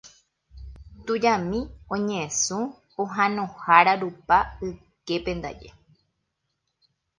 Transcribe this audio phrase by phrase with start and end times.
[1.05, 1.59] Tujami
[1.93, 2.57] oñesũ
[2.93, 5.69] pohãnohára rupa yképe ndaje.